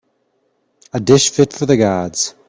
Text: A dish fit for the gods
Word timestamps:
A 0.93 0.99
dish 0.99 1.29
fit 1.29 1.53
for 1.53 1.67
the 1.67 1.77
gods 1.77 2.33